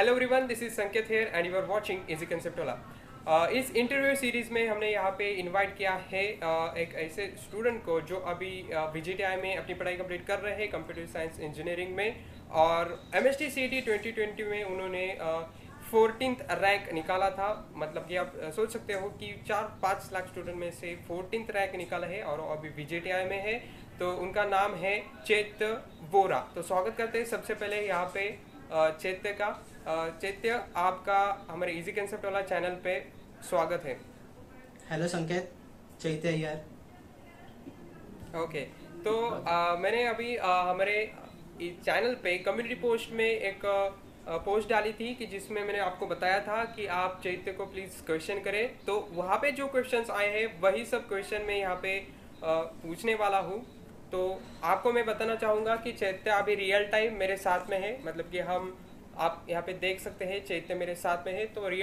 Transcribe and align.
Hello 0.00 0.12
everyone 0.12 0.46
this 0.46 0.62
is 0.62 0.72
Sanket 0.72 1.10
here 1.10 1.32
and 1.34 1.46
you 1.46 1.56
are 1.56 1.64
watching 1.68 2.10
easy 2.10 2.26
कंसेप्टोला 2.26 2.74
इस 3.54 3.70
interview 3.76 4.14
series 4.16 4.52
में 4.52 4.68
हमने 4.68 4.90
यहाँ 4.90 5.10
पे 5.18 5.28
इनवाइट 5.40 5.76
किया 5.78 5.92
है 6.12 6.22
uh, 6.36 6.76
एक 6.78 6.94
ऐसे 7.02 7.26
स्टूडेंट 7.38 7.82
को 7.86 8.00
जो 8.10 8.16
अभी 8.32 8.50
वीजीटीआई 8.94 9.36
में 9.42 9.56
अपनी 9.56 9.74
पढ़ाई 9.74 9.96
कंप्लीट 9.96 10.26
कर 10.26 10.38
रहे 10.38 10.54
हैं 10.54 10.70
कंप्यूटर 10.70 11.06
साइंस 11.12 11.40
इंजीनियरिंग 11.40 11.94
में 11.96 12.24
और 12.62 12.98
M 13.14 13.26
S 13.26 13.38
T 13.38 13.50
C 13.50 13.68
T 13.68 13.80
twenty 13.80 14.12
twenty 14.12 14.44
में 14.44 14.64
उन्होंने 14.64 15.06
फोर्टीन 15.90 16.36
रैंक 16.62 16.92
निकाला 16.94 17.30
था। 17.30 17.52
मतलब 17.76 18.06
कि 18.08 18.16
आप 18.16 18.32
uh, 18.38 18.54
सोच 18.56 18.72
सकते 18.72 18.94
हो 18.94 19.08
कि 19.20 19.32
चार 19.48 19.64
पाँच 19.82 20.10
लाख 20.12 20.28
स्टूडेंट 20.28 20.56
में 20.58 20.70
से 20.80 20.98
फोर्टीन 21.08 21.46
रैंक 21.50 21.76
निकाला 21.76 22.06
है 22.06 22.22
और 22.22 22.40
वो 22.40 22.54
अभी 22.54 22.68
वीजीटीआई 22.76 23.24
में 23.24 23.40
है। 23.42 23.58
तो 23.98 24.12
उनका 24.18 24.44
नाम 24.48 24.74
है 24.76 24.98
चेत 25.26 25.62
वोरा। 26.12 26.38
तो 26.54 26.62
स्वागत 26.62 26.96
करते 26.98 27.18
हैं 27.18 27.26
सबसे 27.26 27.54
पहले 27.54 27.86
यहाँ 27.86 28.10
पे 28.14 28.28
चैत्य 28.72 29.30
का। 29.40 29.48
चैत्य 30.22 30.60
आपका 30.76 31.18
हमारे 31.50 31.72
इजी 31.72 31.92
कंसेप्ट 31.92 32.24
वाला 32.24 32.40
चैनल 32.42 32.74
पे 32.84 32.92
स्वागत 33.48 33.82
है। 33.86 33.94
हेलो 34.90 35.06
संकेत 35.08 35.50
चैत्य 36.02 36.30
यार। 36.32 36.56
ओके 38.42 38.60
तो 39.04 39.14
अ, 39.20 39.76
मैंने 39.80 40.04
अभी 40.06 40.34
अ, 40.36 40.46
हमारे 40.68 40.94
चैनल 41.60 42.14
पे 42.22 42.36
कम्युनिटी 42.38 42.74
पोस्ट 42.82 43.12
में 43.12 43.24
एक 43.24 43.60
पोस्ट 44.46 44.68
डाली 44.68 44.92
थी 44.92 45.14
कि 45.14 45.26
जिसमें 45.26 45.62
मैंने 45.64 45.78
आपको 45.80 46.06
बताया 46.06 46.38
था 46.40 46.64
कि 46.76 46.86
आप 46.98 47.20
चैत्य 47.24 47.52
को 47.52 47.66
प्लीज़ 47.66 48.02
क्वेश्चन 48.06 48.40
करें। 48.40 48.66
तो 48.86 48.98
वहाँ 49.12 49.36
पे 49.38 49.50
जो 49.52 49.66
क्वेश्चंस 49.68 50.10
आए 50.10 50.28
हैं 50.36 50.60
वही 50.60 50.84
सब 50.86 51.08
क्वेश्चन 51.08 51.42
मैं 51.46 51.56
यहाँ 51.56 51.76
पे 51.82 51.98
अ, 51.98 52.52
पूछने 52.82 53.14
वाला 53.16 53.38
हूँ। 53.40 53.58
तो 54.12 54.40
आपको 54.64 54.92
मैं 54.92 55.06
बताना 55.06 55.34
चाहूँगा 55.34 55.76
कि 55.76 55.92
चैत्य 55.92 56.30
अभी 56.30 56.54
रियल 56.54 56.84
टाइम 56.84 57.14
मेरे 57.14 57.36
साथ 57.36 57.70
में 57.70 57.78
है 57.80 57.98
मतलब 58.06 58.30
कि 58.32 58.38
हम 58.38 58.76
आप 59.18 59.46
यहाँ 59.50 59.62
पे 59.62 59.72
देख 59.72 60.00
सकते 60.00 60.24
हैं, 60.24 60.44
चैत्य 60.46 60.74
मेरे 60.74 60.94
साथ 60.94 61.26
में 61.26 61.32
है 61.34 61.46
तो 61.46 61.68
रियल 61.68 61.78